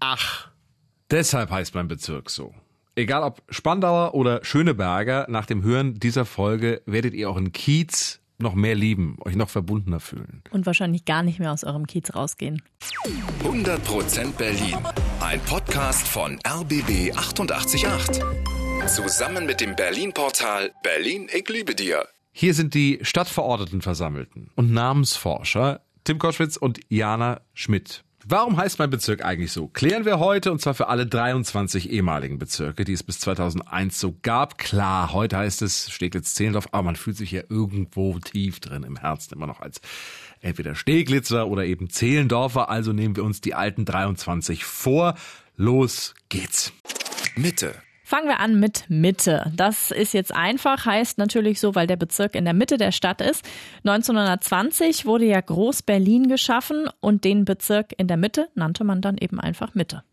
[0.00, 0.48] Ach,
[1.10, 2.54] deshalb heißt mein Bezirk so.
[2.94, 8.54] Egal ob Spandauer oder Schöneberger, nach dem Hören dieser Folge werdet ihr euren Kiez noch
[8.54, 10.42] mehr lieben, euch noch verbundener fühlen.
[10.50, 12.62] Und wahrscheinlich gar nicht mehr aus eurem Kiez rausgehen.
[13.42, 14.78] 100% Berlin.
[15.20, 17.84] Ein Podcast von RBB 888.
[18.86, 22.06] Zusammen mit dem Berlin-Portal Berlin, ich liebe dir.
[22.32, 28.04] Hier sind die Stadtverordneten Versammelten und Namensforscher Tim Koschwitz und Jana Schmidt.
[28.26, 29.68] Warum heißt mein Bezirk eigentlich so?
[29.68, 34.14] Klären wir heute und zwar für alle 23 ehemaligen Bezirke, die es bis 2001 so
[34.22, 34.58] gab.
[34.58, 39.34] Klar, heute heißt es Steglitz-Zehlendorf, aber man fühlt sich ja irgendwo tief drin im Herzen
[39.34, 39.80] immer noch als
[40.40, 42.68] entweder Steglitzer oder eben Zehlendorfer.
[42.68, 45.14] Also nehmen wir uns die alten 23 vor.
[45.56, 46.72] Los geht's.
[47.36, 47.74] Mitte.
[48.08, 49.52] Fangen wir an mit Mitte.
[49.54, 53.20] Das ist jetzt einfach, heißt natürlich so, weil der Bezirk in der Mitte der Stadt
[53.20, 53.44] ist.
[53.84, 59.38] 1920 wurde ja Groß-Berlin geschaffen und den Bezirk in der Mitte nannte man dann eben
[59.38, 60.04] einfach Mitte.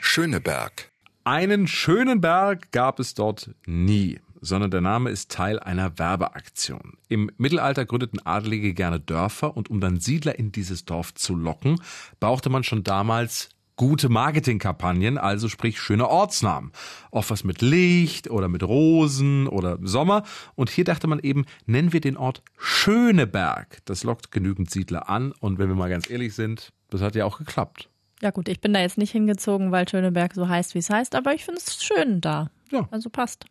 [0.00, 0.92] Schöneberg.
[1.24, 6.98] Einen schönen Berg gab es dort nie sondern der Name ist Teil einer Werbeaktion.
[7.08, 11.80] Im Mittelalter gründeten Adelige gerne Dörfer und um dann Siedler in dieses Dorf zu locken,
[12.20, 16.72] brauchte man schon damals gute Marketingkampagnen, also sprich schöne Ortsnamen.
[17.10, 20.22] Oft was mit Licht oder mit Rosen oder Sommer.
[20.54, 23.78] Und hier dachte man eben, nennen wir den Ort Schöneberg.
[23.84, 25.32] Das lockt genügend Siedler an.
[25.40, 27.88] Und wenn wir mal ganz ehrlich sind, das hat ja auch geklappt.
[28.22, 31.14] Ja gut, ich bin da jetzt nicht hingezogen, weil Schöneberg so heißt, wie es heißt,
[31.14, 32.50] aber ich finde es schön da.
[32.70, 32.88] Ja.
[32.90, 33.44] Also passt.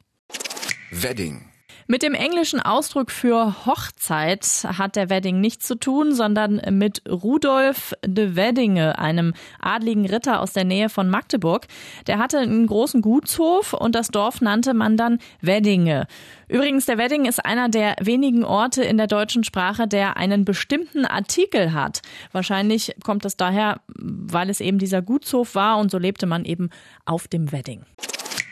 [0.89, 1.52] Wedding.
[1.86, 7.94] Mit dem englischen Ausdruck für Hochzeit hat der Wedding nichts zu tun, sondern mit Rudolf
[8.06, 11.67] de Weddinge, einem adligen Ritter aus der Nähe von Magdeburg.
[12.08, 16.08] Der hatte einen großen Gutshof und das Dorf nannte man dann Weddinge.
[16.48, 21.06] Übrigens, der Wedding ist einer der wenigen Orte in der deutschen Sprache, der einen bestimmten
[21.06, 22.02] Artikel hat.
[22.31, 26.70] Wahrscheinlich kommt es daher, weil es eben dieser Gutshof war und so lebte man eben
[27.04, 27.84] auf dem Wedding.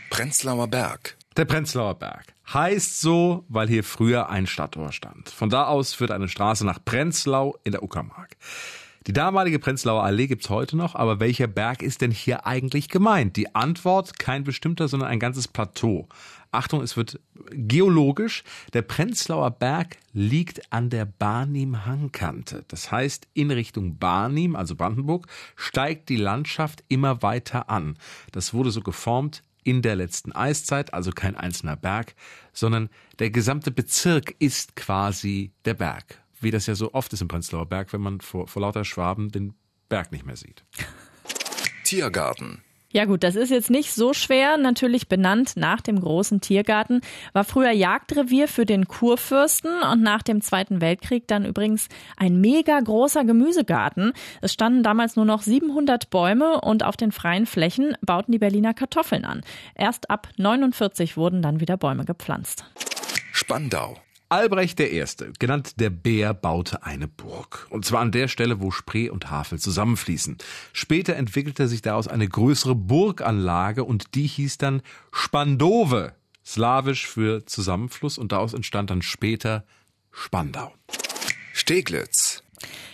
[0.10, 1.16] Prenzlauer Berg.
[1.38, 5.30] Der Prenzlauer Berg heißt so, weil hier früher ein Stadttor stand.
[5.30, 8.38] Von da aus führt eine Straße nach Prenzlau in der Uckermark.
[9.08, 13.36] Die damalige Prenzlauer Allee gibt's heute noch, aber welcher Berg ist denn hier eigentlich gemeint?
[13.36, 16.08] Die Antwort kein bestimmter, sondern ein ganzes Plateau.
[16.52, 17.20] Achtung, es wird
[17.50, 18.44] geologisch.
[18.74, 22.64] Der Prenzlauer Berg liegt an der Barnim-Hangkante.
[22.68, 25.26] Das heißt, in Richtung Barnim, also Brandenburg,
[25.56, 27.98] steigt die Landschaft immer weiter an.
[28.32, 32.16] Das wurde so geformt in der letzten Eiszeit, also kein einzelner Berg,
[32.54, 32.90] sondern
[33.20, 36.22] der gesamte Bezirk ist quasi der Berg.
[36.40, 39.30] Wie das ja so oft ist im Prenzlauer Berg, wenn man vor, vor lauter Schwaben
[39.30, 39.54] den
[39.90, 40.64] Berg nicht mehr sieht.
[41.84, 42.64] Tiergarten.
[42.92, 44.58] Ja gut, das ist jetzt nicht so schwer.
[44.58, 47.02] Natürlich benannt nach dem großen Tiergarten.
[47.34, 51.88] War früher Jagdrevier für den Kurfürsten und nach dem Zweiten Weltkrieg dann übrigens
[52.18, 54.14] ein mega großer Gemüsegarten.
[54.42, 58.74] Es standen damals nur noch 700 Bäume und auf den freien Flächen bauten die Berliner
[58.74, 59.42] Kartoffeln an.
[59.76, 62.66] Erst ab 49 wurden dann wieder Bäume gepflanzt.
[63.32, 63.98] Spandau.
[64.32, 65.04] Albrecht I.,
[65.40, 67.68] genannt der Bär, baute eine Burg.
[67.70, 70.38] Und zwar an der Stelle, wo Spree und Havel zusammenfließen.
[70.72, 76.14] Später entwickelte sich daraus eine größere Burganlage und die hieß dann Spandove,
[76.46, 79.66] slawisch für Zusammenfluss und daraus entstand dann später
[80.14, 80.74] Spandau.
[81.52, 82.31] Steglitz.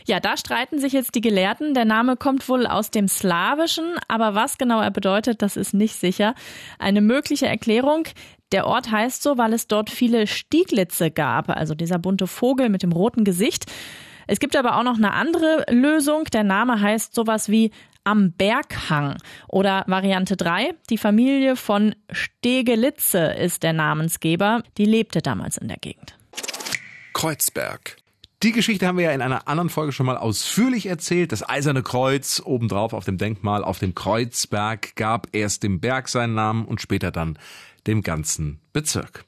[0.07, 1.73] Ja, da streiten sich jetzt die Gelehrten.
[1.73, 5.95] Der Name kommt wohl aus dem Slawischen, aber was genau er bedeutet, das ist nicht
[5.95, 6.34] sicher.
[6.79, 8.06] Eine mögliche Erklärung,
[8.53, 12.84] der Ort heißt so, weil es dort viele Stieglitze gab, also dieser bunte Vogel mit
[12.84, 13.66] dem roten Gesicht.
[14.28, 16.23] Es gibt aber auch noch eine andere Lösung.
[16.31, 17.72] Der Name heißt sowas wie
[18.06, 19.17] am Berghang
[19.50, 20.73] oder Variante 3.
[20.90, 24.63] Die Familie von Stegelitze ist der Namensgeber.
[24.78, 26.17] Die lebte damals in der Gegend.
[27.12, 27.97] Kreuzberg.
[28.44, 31.31] Die Geschichte haben wir ja in einer anderen Folge schon mal ausführlich erzählt.
[31.31, 36.36] Das Eiserne Kreuz obendrauf auf dem Denkmal auf dem Kreuzberg gab erst dem Berg seinen
[36.36, 37.40] Namen und später dann
[37.88, 39.26] dem ganzen Bezirk.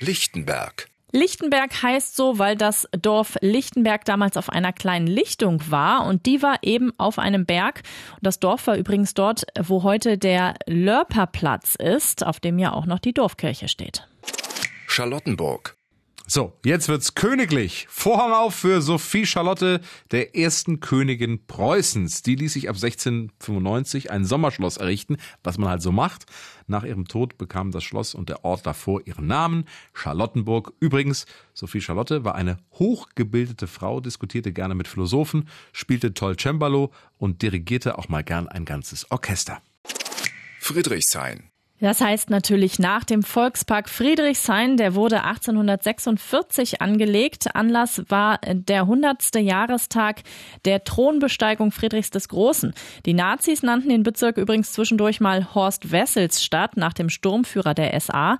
[0.00, 0.88] Lichtenberg.
[1.12, 6.42] Lichtenberg heißt so, weil das Dorf Lichtenberg damals auf einer kleinen Lichtung war und die
[6.42, 7.84] war eben auf einem Berg.
[8.16, 12.84] Und das Dorf war übrigens dort, wo heute der Lörperplatz ist, auf dem ja auch
[12.84, 14.06] noch die Dorfkirche steht.
[14.86, 15.74] Charlottenburg.
[16.28, 17.86] So, jetzt wird's königlich.
[17.88, 19.80] Vorhang auf für Sophie Charlotte,
[20.10, 22.22] der ersten Königin Preußens.
[22.22, 26.26] Die ließ sich ab 1695 ein Sommerschloss errichten, was man halt so macht.
[26.66, 30.72] Nach ihrem Tod bekam das Schloss und der Ort davor ihren Namen, Charlottenburg.
[30.80, 37.42] Übrigens, Sophie Charlotte war eine hochgebildete Frau, diskutierte gerne mit Philosophen, spielte toll Cembalo und
[37.42, 39.62] dirigierte auch mal gern ein ganzes Orchester.
[40.58, 41.50] Friedrichshain.
[41.78, 47.54] Das heißt natürlich nach dem Volkspark Friedrichshain, der wurde 1846 angelegt.
[47.54, 49.34] Anlass war der 100.
[49.36, 50.22] Jahrestag
[50.64, 52.72] der Thronbesteigung Friedrichs des Großen.
[53.04, 58.38] Die Nazis nannten den Bezirk übrigens zwischendurch mal Horst Wesselsstadt nach dem Sturmführer der SA.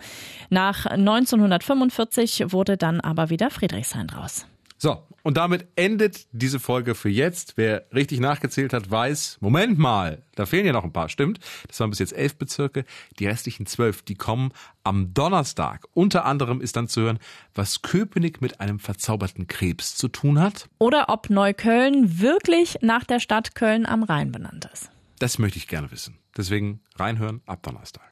[0.49, 4.47] Nach 1945 wurde dann aber wieder Friedrichshain draus.
[4.79, 7.55] So, und damit endet diese Folge für jetzt.
[7.57, 11.41] Wer richtig nachgezählt hat, weiß, Moment mal, da fehlen ja noch ein paar, stimmt.
[11.67, 12.85] Das waren bis jetzt elf Bezirke.
[13.19, 14.53] Die restlichen zwölf, die kommen
[14.85, 15.85] am Donnerstag.
[15.95, 17.19] Unter anderem ist dann zu hören,
[17.57, 20.69] was Köpenick mit einem verzauberten Krebs zu tun hat.
[20.79, 24.91] Oder ob Neukölln wirklich nach der Stadt Köln am Rhein benannt ist.
[25.19, 26.19] Das möchte ich gerne wissen.
[26.37, 28.09] Deswegen reinhören ab Donnerstag.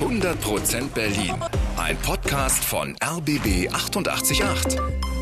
[0.00, 1.34] 100% Berlin.
[1.78, 5.21] Ein Podcast von RBB 888.